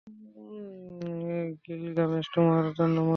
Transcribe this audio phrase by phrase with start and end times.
[1.65, 3.09] Gilgamesh তোমার জন্য মরেছে।